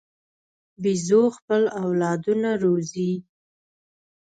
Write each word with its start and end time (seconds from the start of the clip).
بیزو 0.81 1.23
خپل 1.37 1.61
اولادونه 1.83 2.49
روزي. 2.63 3.11